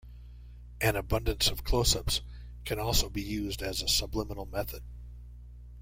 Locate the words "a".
3.83-3.87